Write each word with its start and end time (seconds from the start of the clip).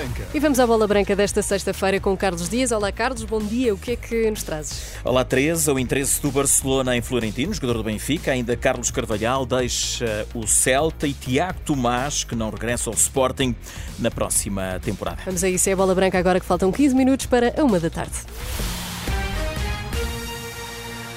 Branca. 0.00 0.26
E 0.32 0.40
vamos 0.40 0.58
à 0.58 0.66
bola 0.66 0.86
branca 0.86 1.14
desta 1.14 1.42
sexta-feira 1.42 2.00
com 2.00 2.16
Carlos 2.16 2.48
Dias. 2.48 2.72
Olá, 2.72 2.90
Carlos, 2.90 3.22
bom 3.24 3.38
dia. 3.38 3.74
O 3.74 3.78
que 3.78 3.92
é 3.92 3.96
que 3.96 4.30
nos 4.30 4.42
trazes? 4.42 4.94
Olá, 5.04 5.22
Teresa. 5.24 5.74
O 5.74 5.78
interesse 5.78 6.22
do 6.22 6.30
Barcelona 6.30 6.96
em 6.96 7.02
Florentino, 7.02 7.52
jogador 7.52 7.74
do 7.74 7.84
Benfica, 7.84 8.32
ainda 8.32 8.56
Carlos 8.56 8.90
Carvalhal 8.90 9.44
deixa 9.44 10.26
o 10.34 10.46
Celta 10.46 11.06
e 11.06 11.12
Tiago 11.12 11.60
Tomás, 11.66 12.24
que 12.24 12.34
não 12.34 12.48
regressa 12.48 12.88
ao 12.88 12.94
Sporting 12.94 13.54
na 13.98 14.10
próxima 14.10 14.80
temporada. 14.82 15.20
Vamos 15.26 15.44
a 15.44 15.48
isso. 15.50 15.68
É 15.68 15.72
a 15.74 15.76
bola 15.76 15.94
branca 15.94 16.18
agora 16.18 16.40
que 16.40 16.46
faltam 16.46 16.72
15 16.72 16.94
minutos 16.94 17.26
para 17.26 17.52
a 17.60 17.62
uma 17.62 17.78
da 17.78 17.90
tarde. 17.90 18.16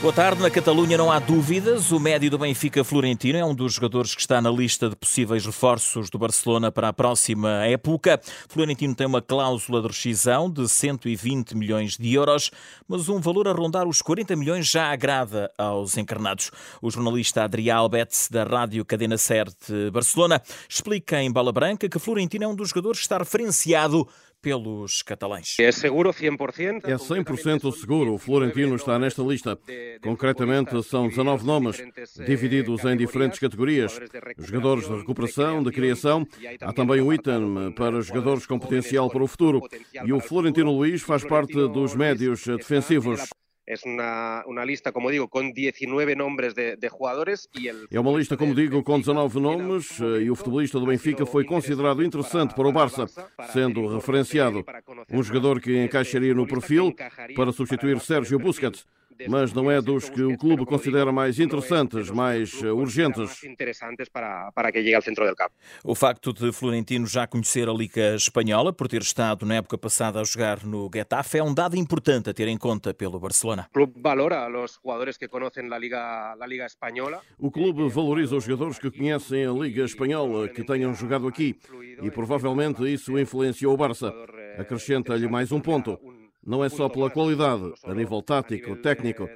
Boa 0.03 0.11
tarde. 0.11 0.41
Na 0.41 0.49
Catalunha 0.49 0.97
não 0.97 1.09
há 1.09 1.17
dúvidas. 1.17 1.93
O 1.93 1.97
médio 1.97 2.29
do 2.29 2.37
Benfica, 2.37 2.83
Florentino, 2.83 3.37
é 3.37 3.45
um 3.45 3.55
dos 3.55 3.75
jogadores 3.75 4.13
que 4.13 4.19
está 4.19 4.41
na 4.41 4.51
lista 4.51 4.89
de 4.89 4.97
possíveis 4.97 5.45
reforços 5.45 6.09
do 6.09 6.19
Barcelona 6.19 6.69
para 6.69 6.89
a 6.89 6.93
próxima 6.93 7.65
época. 7.65 8.19
Florentino 8.49 8.93
tem 8.93 9.07
uma 9.07 9.21
cláusula 9.21 9.81
de 9.81 9.87
rescisão 9.87 10.49
de 10.49 10.67
120 10.67 11.55
milhões 11.55 11.95
de 11.95 12.13
euros, 12.13 12.51
mas 12.85 13.07
um 13.07 13.21
valor 13.21 13.47
a 13.47 13.53
rondar 13.53 13.87
os 13.87 14.01
40 14.01 14.35
milhões 14.35 14.67
já 14.67 14.91
agrada 14.91 15.49
aos 15.57 15.97
encarnados. 15.97 16.51
O 16.81 16.91
jornalista 16.91 17.45
Adrià 17.45 17.77
Albetes, 17.77 18.27
da 18.29 18.43
Rádio 18.43 18.83
Cadena 18.83 19.17
Ser 19.17 19.47
Barcelona, 19.89 20.41
explica 20.67 21.21
em 21.23 21.31
Bala 21.31 21.53
Branca 21.53 21.87
que 21.87 21.97
Florentino 21.97 22.43
é 22.43 22.47
um 22.49 22.55
dos 22.55 22.71
jogadores 22.71 22.99
que 22.99 23.05
está 23.05 23.19
referenciado 23.19 24.05
pelos 24.43 25.01
catalães. 25.01 25.55
É 25.57 25.71
seguro 25.71 26.09
100%? 26.09 26.83
É 26.83 26.95
100% 26.95 27.71
seguro. 27.71 28.13
O 28.13 28.17
Florentino 28.17 28.75
está 28.75 28.99
nesta 28.99 29.23
lista. 29.23 29.57
Concretamente, 30.03 30.83
são 30.83 31.07
19 31.07 31.45
nomes, 31.45 31.77
divididos 32.25 32.83
em 32.83 32.97
diferentes 32.97 33.39
categorias. 33.39 33.97
Jogadores 34.37 34.87
de 34.87 34.95
recuperação, 34.97 35.63
de 35.63 35.71
criação. 35.71 36.27
Há 36.59 36.73
também 36.73 37.01
um 37.01 37.13
item 37.13 37.71
para 37.71 38.01
jogadores 38.01 38.45
com 38.45 38.59
potencial 38.59 39.09
para 39.09 39.23
o 39.23 39.27
futuro. 39.27 39.61
E 40.05 40.11
o 40.11 40.19
Florentino 40.19 40.71
Luís 40.71 41.01
faz 41.01 41.23
parte 41.23 41.53
dos 41.53 41.95
médios 41.95 42.45
defensivos. 42.45 43.21
É 43.65 43.75
uma, 43.85 44.43
uma 44.45 44.65
lista, 44.65 44.91
como 44.91 45.09
digo, 45.09 45.27
com 45.27 45.49
19 45.49 46.15
nomes 46.15 46.53
de, 46.53 46.75
de 46.75 46.89
jogadores. 46.89 47.47
E 47.57 47.67
el... 47.69 47.87
É 47.91 47.99
uma 47.99 48.11
lista, 48.11 48.35
como 48.35 48.53
digo, 48.53 48.83
com 48.83 48.99
19 48.99 49.39
nomes 49.39 49.99
e 50.21 50.29
o 50.29 50.35
futebolista 50.35 50.79
do 50.79 50.85
Benfica 50.85 51.25
foi 51.25 51.45
considerado 51.45 52.03
interessante 52.03 52.53
para 52.53 52.67
o 52.67 52.71
Barça, 52.73 53.05
sendo 53.53 53.87
referenciado. 53.87 54.65
Um 55.11 55.23
jogador 55.23 55.61
que 55.61 55.83
encaixaria 55.83 56.33
no 56.33 56.45
perfil 56.45 56.93
para 57.35 57.51
substituir 57.53 57.99
Sérgio 57.99 58.37
Busquets 58.37 58.85
mas 59.27 59.53
não 59.53 59.69
é 59.69 59.81
dos 59.81 60.09
que 60.09 60.21
o 60.21 60.37
clube 60.37 60.65
considera 60.65 61.11
mais 61.11 61.39
interessantes, 61.39 62.09
mais 62.09 62.53
urgentes. 62.61 63.43
interessantes 63.43 64.09
para, 64.09 64.51
para 64.53 64.71
que 64.71 64.79
chegue 64.79 64.95
ao 64.95 65.01
centro 65.01 65.27
do 65.27 65.35
campo. 65.35 65.53
O 65.83 65.95
facto 65.95 66.33
de 66.33 66.51
Florentino 66.51 67.05
já 67.05 67.27
conhecer 67.27 67.67
a 67.67 67.73
Liga 67.73 68.15
Espanhola, 68.15 68.73
por 68.73 68.87
ter 68.87 69.01
estado 69.01 69.45
na 69.45 69.55
época 69.55 69.77
passada 69.77 70.19
a 70.19 70.23
jogar 70.23 70.63
no 70.63 70.89
Getafe, 70.93 71.37
é 71.37 71.43
um 71.43 71.53
dado 71.53 71.75
importante 71.75 72.29
a 72.29 72.33
ter 72.33 72.47
em 72.47 72.57
conta 72.57 72.93
pelo 72.93 73.19
Barcelona. 73.19 73.67
O 73.69 73.73
clube 73.73 74.01
valora 74.01 74.47
os 74.63 74.79
jogadores 74.83 75.17
que 75.17 75.27
conhecem 75.27 75.71
a 75.71 75.77
Liga, 75.77 76.35
a 76.39 76.47
Liga 76.47 76.65
Espanhola. 76.65 77.21
O 77.37 77.51
clube 77.51 77.89
valoriza 77.89 78.35
os 78.35 78.43
jogadores 78.43 78.79
que 78.79 78.91
conhecem 78.91 79.45
a 79.45 79.51
Liga 79.51 79.83
Espanhola, 79.83 80.47
que 80.47 80.63
tenham 80.63 80.93
jogado 80.93 81.27
aqui, 81.27 81.57
e 82.01 82.11
provavelmente 82.11 82.81
isso 82.91 83.17
influenciou 83.17 83.73
o 83.73 83.77
Barça. 83.77 84.13
Acrescenta-lhe 84.57 85.27
mais 85.27 85.51
um 85.51 85.59
ponto 85.59 85.99
não 86.45 86.63
é 86.63 86.69
só 86.69 86.89
pela 86.89 87.09
qualidade, 87.09 87.73
a 87.83 87.93
nível 87.93 88.21
tático, 88.21 88.75
técnico, 88.75 89.29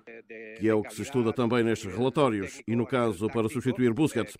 que 0.59 0.67
é 0.67 0.73
o 0.73 0.81
que 0.81 0.93
se 0.93 1.01
estuda 1.01 1.31
também 1.31 1.63
nestes 1.63 1.93
relatórios, 1.93 2.61
e 2.67 2.75
no 2.75 2.85
caso 2.85 3.27
para 3.29 3.49
substituir 3.49 3.93
Busquets, 3.93 4.37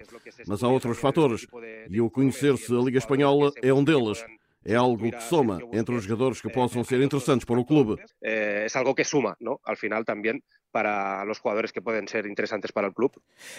mas 0.47 0.63
há 0.63 0.67
outros 0.67 0.99
fatores, 0.99 1.47
e 1.89 2.01
o 2.01 2.09
conhecer-se 2.09 2.73
a 2.73 2.79
Liga 2.79 2.97
Espanhola 2.97 3.51
é 3.61 3.73
um 3.73 3.83
deles. 3.83 4.23
É 4.65 4.75
algo 4.75 5.09
que 5.09 5.21
soma 5.21 5.59
entre 5.71 5.95
os 5.95 6.03
jogadores 6.03 6.41
que 6.41 6.49
possam 6.49 6.83
ser 6.83 7.01
interessantes 7.01 7.45
para 7.45 7.57
o 7.57 7.63
clube. 7.63 8.03
É 8.21 8.67
algo 8.75 8.93
que 8.93 9.05
suma, 9.05 9.37
não? 9.39 9.57
Al 9.63 9.77
final 9.77 10.03
também 10.03 10.43
para 10.71 11.25
os 11.29 11.37
jogadores 11.37 11.71
que 11.71 11.81
podem 11.81 12.07
ser 12.07 12.25
interessantes 12.25 12.71
para 12.71 12.87
o 12.87 12.93
clube. 12.93 13.15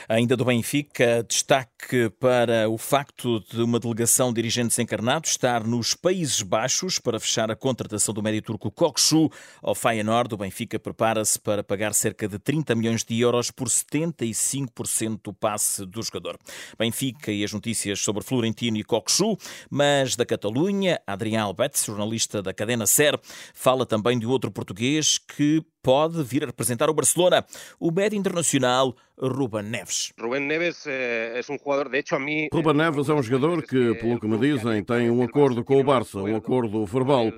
Ainda 0.09 0.37
do 0.37 0.45
Benfica, 0.45 1.25
destaque 1.27 2.11
para 2.19 2.69
o 2.69 2.79
facto 2.79 3.41
de 3.41 3.63
uma 3.63 3.81
delegação 3.81 4.33
de 4.33 4.39
dirigentes 4.39 4.79
encarnados 4.79 5.31
estar 5.31 5.65
nos 5.65 5.95
Países 5.95 6.43
Baixos 6.43 6.99
para 6.99 7.19
fechar 7.19 7.51
a 7.51 7.57
contratação 7.57 8.15
do 8.15 8.23
médio 8.23 8.43
turco 8.43 8.71
Kokchu 8.71 9.31
ao 9.63 9.75
Feyenoord. 9.75 10.35
O 10.35 10.39
Benfica 10.39 10.79
prepara-se 10.79 11.39
para 11.41 11.65
pagar 11.65 11.93
cerca 11.93 12.29
de 12.29 12.39
30 12.39 12.75
milhões 12.75 13.05
de 13.05 13.19
euros 13.21 13.51
por 13.51 13.69
75% 13.69 15.21
do 15.23 15.33
passe 15.33 15.85
do 15.85 16.03
jogador. 16.03 16.39
Benfica 16.79 17.33
e 17.33 17.43
as 17.45 17.53
notícias 17.53 18.01
sobre 18.01 18.23
Florentino 18.23 18.77
e 18.77 18.85
Kokchu, 18.85 19.37
mas 19.71 20.15
da 20.17 20.25
Catalunha, 20.25 21.01
Adrián 21.07 21.43
Albetes, 21.43 21.85
jornalista 21.85 22.43
da 22.43 22.55
cadena 22.55 22.87
SER, 22.87 23.19
fala 23.53 23.85
também 23.85 24.19
de 24.19 24.27
outro 24.27 24.51
português 24.51 25.19
que 25.19 25.65
pode 25.83 26.23
vir 26.23 26.45
a 26.45 26.47
representar 26.47 26.89
o 26.91 26.95
Barcelona, 26.95 27.45
o 27.79 27.91
médio 27.91 28.19
internacional 28.19 28.95
Ruben 29.21 29.63
Neves. 29.63 30.13
Ruben 30.21 30.47
Neves 30.47 30.87
é 30.87 31.41
um 31.51 31.59
jogador, 31.59 31.89
de 31.89 31.99
hecho, 31.99 32.15
a 32.15 32.19
mim. 32.21 32.49
Ruben 32.53 32.75
Neves 32.75 33.09
é 33.09 33.15
um 33.15 33.23
jogador 33.23 33.63
que, 33.63 33.95
pelo 33.95 34.21
que 34.21 34.27
me 34.27 34.39
dizem, 34.39 34.85
tem 34.85 35.11
um 35.11 35.23
acordo 35.23 35.65
com 35.65 35.81
o 35.81 35.85
Barça, 35.85 36.19
um 36.19 36.37
acordo 36.37 36.85
verbal. 36.87 37.33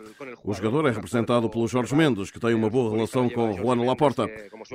O 0.44 0.52
jogador 0.52 0.86
é 0.88 0.90
representado 0.90 1.48
pelo 1.48 1.66
Jorge 1.66 1.94
Mendes, 1.94 2.30
que 2.30 2.40
tem 2.40 2.54
uma 2.54 2.68
boa 2.68 2.90
relação 2.90 3.28
com 3.30 3.52
Juan 3.52 3.82
Laporta, 3.84 4.28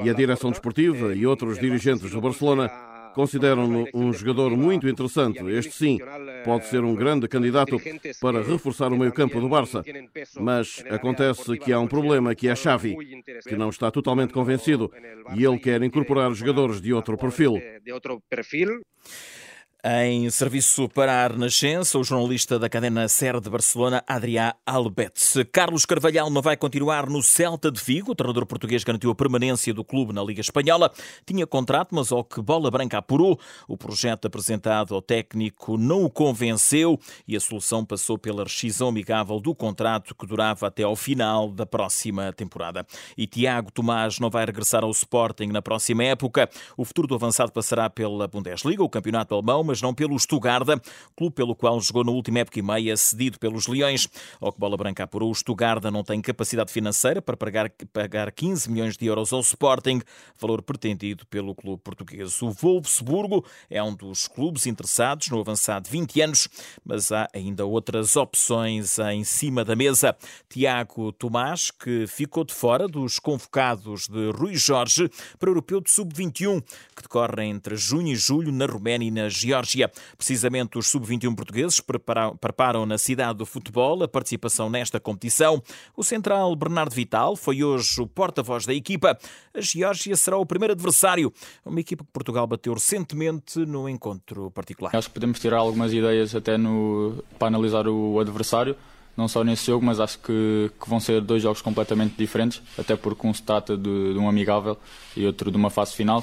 e 0.03 0.09
a 0.09 0.13
direção 0.13 0.49
desportiva 0.51 1.13
e 1.13 1.25
outros 1.25 1.59
dirigentes 1.59 2.09
do 2.11 2.21
Barcelona 2.21 2.71
Consideram-no 3.15 3.87
um 3.93 4.11
jogador 4.11 4.55
muito 4.57 4.89
interessante. 4.89 5.39
Este 5.47 5.71
sim 5.71 5.99
pode 6.43 6.67
ser 6.67 6.83
um 6.83 6.93
grande 6.93 7.29
candidato 7.29 7.81
para 8.19 8.43
reforçar 8.43 8.91
o 8.91 8.97
meio-campo 8.97 9.39
do 9.39 9.47
Barça. 9.47 9.83
Mas 10.37 10.83
acontece 10.89 11.57
que 11.57 11.71
há 11.71 11.79
um 11.79 11.87
problema 11.87 12.35
que 12.35 12.49
é 12.49 12.51
a 12.51 12.55
Xavi, 12.55 12.97
que 13.47 13.55
não 13.55 13.69
está 13.69 13.89
totalmente 13.89 14.33
convencido 14.33 14.91
e 15.33 15.45
ele 15.45 15.57
quer 15.57 15.81
incorporar 15.81 16.33
jogadores 16.33 16.81
de 16.81 16.91
outro 16.91 17.17
perfil. 17.17 17.61
Em 19.87 20.27
serviço 20.31 20.89
para 20.89 21.23
a 21.23 21.27
Renascença, 21.27 21.99
o 21.99 22.03
jornalista 22.03 22.57
da 22.57 22.67
cadena 22.67 23.07
SER 23.07 23.39
de 23.39 23.51
Barcelona, 23.51 24.03
Adrià 24.07 24.55
Albetes. 24.65 25.35
Carlos 25.51 25.85
Carvalhal 25.85 26.27
não 26.31 26.41
vai 26.41 26.57
continuar 26.57 27.07
no 27.07 27.21
Celta 27.21 27.71
de 27.71 27.79
Vigo. 27.79 28.13
O 28.13 28.15
treinador 28.15 28.47
português 28.47 28.83
garantiu 28.83 29.11
a 29.11 29.15
permanência 29.15 29.71
do 29.75 29.83
clube 29.83 30.11
na 30.11 30.23
Liga 30.23 30.41
Espanhola. 30.41 30.91
Tinha 31.23 31.45
contrato, 31.45 31.93
mas 31.93 32.11
ao 32.11 32.23
que 32.23 32.41
Bola 32.41 32.71
Branca 32.71 32.97
apurou, 32.97 33.39
o 33.67 33.77
projeto 33.77 34.25
apresentado 34.25 34.95
ao 34.95 35.03
técnico 35.03 35.77
não 35.77 36.03
o 36.03 36.09
convenceu 36.09 36.99
e 37.27 37.35
a 37.35 37.39
solução 37.39 37.85
passou 37.85 38.17
pela 38.17 38.43
rescisão 38.43 38.87
amigável 38.87 39.39
do 39.39 39.53
contrato 39.53 40.15
que 40.15 40.25
durava 40.25 40.65
até 40.65 40.81
ao 40.81 40.95
final 40.95 41.51
da 41.51 41.67
próxima 41.67 42.33
temporada. 42.33 42.87
E 43.15 43.27
Tiago 43.27 43.71
Tomás 43.71 44.17
não 44.17 44.31
vai 44.31 44.47
regressar 44.47 44.83
ao 44.83 44.89
Sporting 44.89 45.49
na 45.49 45.61
próxima 45.61 46.05
época. 46.05 46.49
O 46.75 46.83
futuro 46.83 47.07
do 47.07 47.13
avançado 47.13 47.51
passará 47.51 47.87
pela 47.87 48.27
Bundesliga, 48.27 48.83
o 48.83 48.89
campeonato 48.89 49.35
alemão, 49.35 49.63
mas 49.63 49.74
mas 49.75 49.81
não 49.81 49.93
pelo 49.93 50.17
Stuttgart, 50.17 50.65
clube 51.17 51.35
pelo 51.35 51.53
qual 51.53 51.81
jogou 51.81 52.05
na 52.05 52.11
última 52.11 52.39
época 52.39 52.59
e 52.59 52.61
meia, 52.61 52.95
cedido 52.95 53.37
pelos 53.37 53.67
Leões. 53.67 54.07
Ao 54.39 54.53
que 54.53 54.57
Bola 54.57 54.77
Branca 54.77 55.03
apurou, 55.03 55.29
o 55.29 55.35
Stuttgart 55.35 55.83
não 55.91 56.01
tem 56.01 56.21
capacidade 56.21 56.71
financeira 56.71 57.21
para 57.21 57.35
pagar, 57.35 57.69
pagar 57.91 58.31
15 58.31 58.71
milhões 58.71 58.95
de 58.95 59.05
euros 59.05 59.33
ao 59.33 59.41
Sporting, 59.41 60.01
valor 60.39 60.61
pretendido 60.61 61.25
pelo 61.25 61.53
clube 61.53 61.81
português. 61.83 62.41
O 62.41 62.51
Wolfsburgo 62.51 63.45
é 63.69 63.83
um 63.83 63.93
dos 63.93 64.29
clubes 64.29 64.65
interessados 64.65 65.27
no 65.27 65.41
avançado 65.41 65.85
de 65.85 65.91
20 65.91 66.21
anos, 66.21 66.47
mas 66.85 67.11
há 67.11 67.27
ainda 67.33 67.65
outras 67.65 68.15
opções 68.15 68.97
em 68.99 69.25
cima 69.25 69.65
da 69.65 69.75
mesa. 69.75 70.15
Tiago 70.47 71.11
Tomás, 71.11 71.69
que 71.69 72.07
ficou 72.07 72.45
de 72.45 72.53
fora 72.53 72.87
dos 72.87 73.19
convocados 73.19 74.07
de 74.07 74.31
Rui 74.31 74.55
Jorge 74.55 75.09
para 75.37 75.49
o 75.49 75.51
Europeu 75.51 75.81
de 75.81 75.91
Sub-21, 75.91 76.61
que 76.95 77.01
decorre 77.01 77.43
entre 77.43 77.75
junho 77.75 78.13
e 78.13 78.15
julho 78.15 78.53
na 78.53 78.65
Roménia 78.65 79.07
e 79.07 79.11
na 79.11 79.27
Geórgia. 79.27 79.64
Geórgia. 79.65 79.91
Precisamente 80.17 80.77
os 80.77 80.87
sub-21 80.87 81.35
portugueses 81.35 81.81
preparam, 82.39 82.85
na 82.85 82.97
cidade 82.97 83.39
do 83.39 83.45
futebol 83.45 84.03
a 84.03 84.07
participação 84.07 84.69
nesta 84.69 84.99
competição. 84.99 85.61
O 85.97 86.03
central 86.03 86.55
Bernardo 86.55 86.93
Vital 86.93 87.35
foi 87.35 87.63
hoje 87.63 87.99
o 88.01 88.07
porta-voz 88.07 88.65
da 88.65 88.73
equipa. 88.73 89.17
A 89.53 89.61
Geórgia 89.61 90.15
será 90.15 90.37
o 90.37 90.45
primeiro 90.45 90.73
adversário, 90.73 91.33
uma 91.65 91.79
equipa 91.79 92.03
que 92.03 92.11
Portugal 92.11 92.45
bateu 92.45 92.73
recentemente 92.73 93.59
no 93.59 93.89
encontro 93.89 94.51
particular. 94.51 94.95
Acho 94.95 95.07
que 95.07 95.13
podemos 95.13 95.39
tirar 95.39 95.57
algumas 95.57 95.91
ideias 95.91 96.35
até 96.35 96.57
no, 96.57 97.23
para 97.39 97.47
analisar 97.47 97.87
o 97.87 98.19
adversário 98.19 98.75
não 99.17 99.29
só 99.29 99.45
nesse 99.45 99.67
jogo, 99.67 99.85
mas 99.85 99.97
acho 100.01 100.19
que, 100.19 100.69
que, 100.77 100.89
vão 100.89 100.99
ser 100.99 101.21
dois 101.21 101.41
jogos 101.41 101.61
completamente 101.61 102.15
diferentes, 102.17 102.61
até 102.77 102.97
porque 102.97 103.25
um 103.25 103.33
se 103.33 103.41
trata 103.41 103.77
de, 103.77 104.13
de, 104.13 104.19
um 104.19 104.27
amigável 104.27 104.77
e 105.15 105.25
outro 105.25 105.49
de 105.49 105.55
uma 105.55 105.69
fase 105.69 105.95
final. 105.95 106.21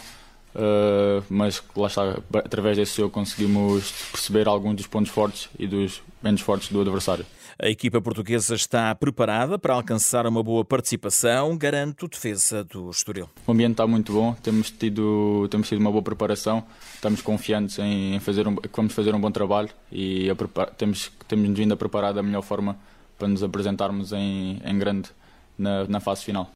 Uh, 0.54 1.24
mas 1.30 1.62
lá 1.74 1.86
está, 1.86 2.18
através 2.34 2.76
desse 2.76 2.98
jogo 2.98 3.10
conseguimos 3.10 3.90
perceber 4.12 4.46
alguns 4.46 4.76
dos 4.76 4.86
pontos 4.86 5.10
fortes 5.10 5.48
e 5.58 5.66
dos 5.66 6.02
menos 6.22 6.40
fortes 6.40 6.70
do 6.70 6.80
adversário. 6.80 7.24
A 7.58 7.68
equipa 7.68 8.00
portuguesa 8.00 8.54
está 8.54 8.94
preparada 8.94 9.58
para 9.58 9.74
alcançar 9.74 10.26
uma 10.26 10.42
boa 10.42 10.64
participação, 10.64 11.56
garante 11.56 12.04
o 12.04 12.08
defesa 12.08 12.64
do 12.64 12.90
Estoril. 12.90 13.28
O 13.46 13.52
ambiente 13.52 13.72
está 13.72 13.86
muito 13.86 14.12
bom, 14.12 14.34
temos 14.34 14.70
tido, 14.70 15.46
temos 15.50 15.68
tido 15.68 15.78
uma 15.78 15.90
boa 15.90 16.02
preparação, 16.02 16.64
estamos 16.94 17.22
confiantes 17.22 17.78
em 17.78 18.18
fazer 18.20 18.46
um, 18.46 18.56
que 18.56 18.68
vamos 18.74 18.92
fazer 18.94 19.14
um 19.14 19.20
bom 19.20 19.30
trabalho 19.30 19.70
e 19.90 20.28
a, 20.30 20.66
temos, 20.66 21.10
temos 21.28 21.56
vindo 21.56 21.72
a 21.72 21.76
preparar 21.76 22.12
da 22.12 22.22
melhor 22.22 22.42
forma 22.42 22.76
para 23.18 23.28
nos 23.28 23.42
apresentarmos 23.42 24.12
em, 24.12 24.60
em 24.64 24.78
grande 24.78 25.10
na, 25.56 25.84
na 25.84 26.00
fase 26.00 26.24
final. 26.24 26.50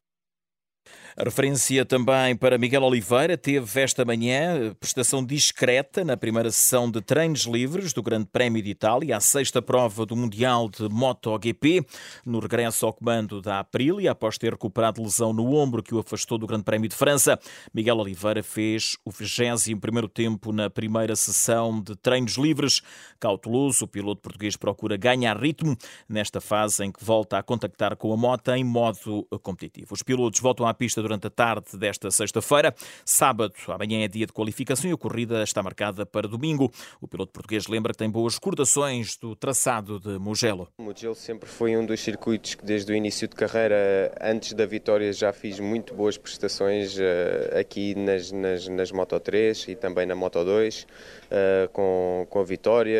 A 1.19 1.23
referência 1.23 1.83
também 1.83 2.35
para 2.35 2.59
Miguel 2.59 2.83
Oliveira 2.83 3.35
teve 3.35 3.81
esta 3.81 4.05
manhã 4.05 4.71
prestação 4.79 5.25
discreta 5.25 6.05
na 6.05 6.15
primeira 6.15 6.51
sessão 6.51 6.91
de 6.91 7.01
treinos 7.01 7.45
livres 7.45 7.91
do 7.91 8.03
Grande 8.03 8.27
Prémio 8.31 8.61
de 8.61 8.69
Itália, 8.69 9.17
a 9.17 9.19
sexta 9.19 9.59
prova 9.59 10.05
do 10.05 10.15
Mundial 10.15 10.69
de 10.69 10.87
MotoGP, 10.87 11.83
no 12.23 12.37
regresso 12.37 12.85
ao 12.85 12.93
comando 12.93 13.41
da 13.41 13.61
Aprilia, 13.61 14.11
após 14.11 14.37
ter 14.37 14.51
recuperado 14.51 15.01
lesão 15.01 15.33
no 15.33 15.55
ombro 15.55 15.81
que 15.81 15.95
o 15.95 15.97
afastou 15.97 16.37
do 16.37 16.45
Grande 16.45 16.65
Prémio 16.65 16.87
de 16.87 16.95
França. 16.95 17.39
Miguel 17.73 17.97
Oliveira 17.97 18.43
fez 18.43 18.95
o 19.03 19.09
21º 19.09 20.07
tempo 20.07 20.53
na 20.53 20.69
primeira 20.69 21.15
sessão 21.15 21.81
de 21.81 21.95
treinos 21.95 22.37
livres. 22.37 22.83
Cauteloso, 23.19 23.85
o 23.85 23.87
piloto 23.87 24.21
português 24.21 24.55
procura 24.55 24.95
ganhar 24.95 25.35
ritmo 25.35 25.75
nesta 26.07 26.39
fase 26.39 26.85
em 26.85 26.91
que 26.91 27.03
volta 27.03 27.39
a 27.39 27.41
contactar 27.41 27.95
com 27.95 28.13
a 28.13 28.17
moto 28.17 28.51
em 28.51 28.63
modo 28.63 29.27
competitivo. 29.41 29.95
Os 29.95 30.03
pilotos 30.03 30.39
voltam 30.39 30.67
à 30.67 30.75
pista 30.75 31.06
durante 31.07 31.27
a 31.27 31.29
tarde 31.29 31.77
desta 31.77 32.11
sexta-feira. 32.11 32.75
Sábado, 33.05 33.53
amanhã 33.67 34.03
é 34.03 34.07
dia 34.07 34.25
de 34.25 34.33
qualificação 34.33 34.89
e 34.89 34.93
a 34.93 34.97
corrida 34.97 35.41
está 35.41 35.63
marcada 35.63 36.05
para 36.05 36.27
domingo. 36.27 36.69
O 36.99 37.07
piloto 37.07 37.31
português 37.31 37.67
lembra 37.67 37.93
que 37.93 37.97
tem 37.97 38.09
boas 38.09 38.35
recordações 38.35 39.15
do 39.15 39.35
traçado 39.35 39.99
de 39.99 40.19
Mugello. 40.19 40.67
Mugello 40.77 41.15
sempre 41.15 41.47
foi 41.47 41.77
um 41.77 41.85
dos 41.85 42.01
circuitos 42.01 42.55
que 42.55 42.65
desde 42.65 42.91
o 42.91 42.95
início 42.95 43.27
de 43.27 43.35
carreira, 43.35 44.13
antes 44.21 44.53
da 44.53 44.65
vitória, 44.65 45.13
já 45.13 45.31
fiz 45.31 45.59
muito 45.59 45.93
boas 45.93 46.17
prestações 46.17 46.97
uh, 46.97 47.57
aqui 47.57 47.95
nas, 47.95 48.31
nas, 48.31 48.67
nas 48.67 48.91
Moto 48.91 49.17
3 49.19 49.69
e 49.69 49.75
também 49.75 50.05
na 50.05 50.15
Moto 50.15 50.43
2, 50.43 50.83
uh, 50.83 50.87
eh, 51.29 51.69
com, 51.71 52.27
com 52.29 52.39
a 52.39 52.43
vitória, 52.43 52.99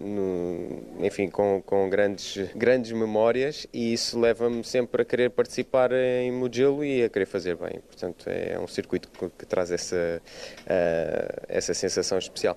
no, 0.00 1.04
enfim, 1.04 1.28
com, 1.28 1.62
com 1.64 1.88
grandes, 1.90 2.36
grandes 2.54 2.92
memórias 2.92 3.66
e 3.72 3.92
isso 3.92 4.18
leva-me 4.20 4.62
sempre 4.62 5.02
a 5.02 5.04
querer 5.04 5.30
participar 5.30 5.90
em 5.92 6.30
Mugello 6.30 6.84
e 6.84 7.02
a 7.02 7.08
querer 7.08 7.26
fazer 7.32 7.56
bem. 7.56 7.80
Portanto, 7.80 8.28
é 8.28 8.58
um 8.58 8.68
circuito 8.68 9.08
que, 9.10 9.28
que 9.30 9.46
traz 9.46 9.70
essa, 9.70 10.20
uh, 10.66 11.46
essa 11.48 11.72
sensação 11.72 12.18
especial. 12.18 12.56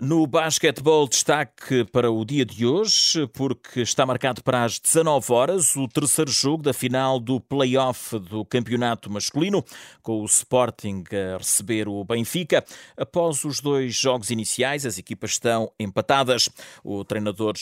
No 0.00 0.26
basquetebol, 0.26 1.06
destaque 1.06 1.84
para 1.84 2.10
o 2.10 2.24
dia 2.24 2.46
de 2.46 2.64
hoje, 2.64 3.26
porque 3.26 3.82
está 3.82 4.06
marcado 4.06 4.42
para 4.42 4.64
as 4.64 4.78
19 4.78 5.30
horas 5.30 5.76
o 5.76 5.86
terceiro 5.86 6.30
jogo 6.30 6.62
da 6.62 6.72
final 6.72 7.20
do 7.20 7.38
play-off 7.38 8.18
do 8.18 8.42
campeonato 8.42 9.10
masculino, 9.10 9.62
com 10.02 10.22
o 10.22 10.24
Sporting 10.24 11.04
a 11.12 11.36
receber 11.36 11.88
o 11.88 12.02
Benfica. 12.04 12.64
Após 12.96 13.44
os 13.44 13.60
dois 13.60 13.94
jogos 13.94 14.30
iniciais, 14.30 14.86
as 14.86 14.96
equipas 14.96 15.32
estão 15.32 15.70
empatadas. 15.78 16.48
O 16.82 17.04
treinador 17.04 17.52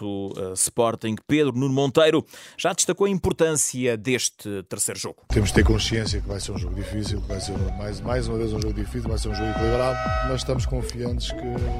do 0.00 0.34
eh, 0.36 0.52
Sporting, 0.54 1.14
Pedro 1.24 1.52
Nuno 1.52 1.72
Monteiro, 1.72 2.26
já 2.58 2.72
destacou 2.72 3.06
a 3.06 3.10
importância 3.10 3.96
deste 3.96 4.64
terceiro 4.64 4.98
jogo. 4.98 5.22
Temos 5.28 5.50
de 5.50 5.54
ter 5.54 5.64
consciência 5.64 6.20
que 6.20 6.26
vai 6.26 6.40
ser 6.40 6.50
um 6.50 6.58
jogo 6.58 6.74
difícil, 6.74 7.20
vai 7.20 7.40
ser 7.40 7.56
mais, 7.78 8.00
mais 8.00 8.26
uma 8.26 8.38
vez 8.38 8.52
um 8.52 8.60
jogo 8.60 8.74
difícil, 8.74 9.08
vai 9.08 9.18
ser 9.18 9.28
um 9.28 9.34
jogo 9.36 9.50
equilibrado, 9.50 9.98
mas 10.28 10.40
estamos 10.40 10.66
confiantes 10.66 11.30
que 11.30 11.75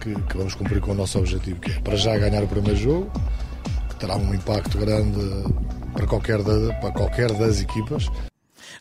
que, 0.00 0.14
que, 0.14 0.36
vamos 0.36 0.54
cumprir 0.54 0.80
com 0.80 0.92
o 0.92 0.94
nosso 0.94 1.18
objetivo, 1.18 1.60
que 1.60 1.72
é 1.72 1.80
para 1.80 1.96
já 1.96 2.16
ganhar 2.16 2.42
o 2.42 2.48
primeiro 2.48 2.76
jogo, 2.76 3.10
que 3.88 3.96
terá 3.96 4.16
um 4.16 4.32
impacto 4.32 4.78
grande 4.78 5.20
para 5.92 6.06
qualquer, 6.06 6.42
da, 6.42 6.74
para 6.74 6.92
qualquer 6.92 7.32
das 7.32 7.60
equipas. 7.60 8.08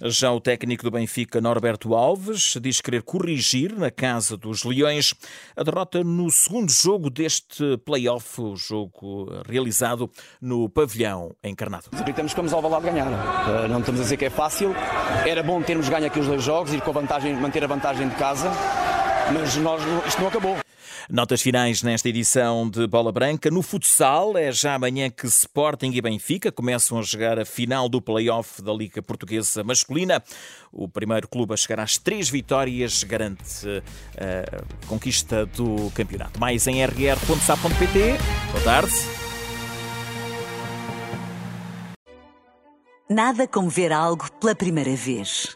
Já 0.02 0.31
o 0.31 0.42
técnico 0.42 0.84
do 0.84 0.92
Benfica, 0.92 1.40
Norberto 1.40 1.96
Alves, 1.96 2.57
diz 2.62 2.81
querer 2.81 3.02
corrigir 3.02 3.74
na 3.78 3.90
casa 3.90 4.36
dos 4.36 4.63
Leões 4.63 5.13
a 5.56 5.63
derrota 5.63 6.04
no 6.04 6.30
segundo 6.30 6.72
jogo 6.72 7.10
deste 7.10 7.78
play-off, 7.86 8.42
o 8.42 8.56
jogo 8.56 9.30
realizado 9.48 10.12
no 10.42 10.69
pavilhão 10.69 11.34
encarnado. 11.44 11.86
Acreditamos 11.94 12.34
que 12.34 12.38
vamos 12.38 12.51
ao 12.51 12.62
balado 12.62 12.86
ganhar. 12.86 13.08
Eh, 13.08 13.68
não 13.69 13.80
estamos 13.80 14.01
a 14.01 14.04
dizer 14.04 14.18
que 14.18 14.25
é 14.25 14.30
fácil. 14.30 14.75
Era 15.25 15.42
bom 15.42 15.62
termos 15.62 15.88
ganho 15.88 16.08
aqui 16.08 16.19
os 16.19 16.28
dois 16.28 16.44
jogos, 16.44 16.74
ir 16.74 16.81
com 16.81 16.90
a 16.90 16.94
vantagem, 16.94 17.34
manter 17.36 17.63
a 17.63 17.68
vantagem 17.68 18.10
de 18.10 18.16
casa 18.16 18.51
mas 19.31 19.56
nós, 19.57 19.81
isto 20.07 20.22
não 20.22 20.27
acabou. 20.27 20.57
Notas 21.10 21.42
finais 21.42 21.83
nesta 21.83 22.10
edição 22.10 22.68
de 22.69 22.88
Bola 22.88 23.12
Branca. 23.12 23.51
No 23.51 23.62
futsal, 23.62 24.38
é 24.38 24.51
já 24.51 24.74
amanhã 24.74 25.10
que 25.10 25.27
Sporting 25.27 25.92
e 25.94 26.01
Benfica 26.01 26.51
começam 26.51 26.98
a 26.98 27.01
jogar 27.01 27.38
a 27.38 27.45
final 27.45 27.88
do 27.88 28.01
play-off 28.01 28.62
da 28.62 28.74
Liga 28.74 29.01
Portuguesa 29.04 29.63
Masculina. 29.63 30.24
O 30.72 30.88
primeiro 30.88 31.27
clube 31.27 31.54
a 31.54 31.57
chegar 31.57 31.80
às 31.80 31.98
três 31.98 32.27
vitórias 32.30 33.04
garante 33.04 33.83
a 34.18 34.88
conquista 34.88 35.45
do 35.45 35.92
campeonato. 35.92 36.39
Mais 36.39 36.66
em 36.66 36.83
rr.sa.pt. 36.83 38.18
Boa 38.51 38.63
tarde. 38.63 38.94
Nada 43.07 43.48
como 43.48 43.69
ver 43.69 43.92
algo 43.92 44.27
pela 44.39 44.56
primeira 44.56 44.95
vez. 44.95 45.56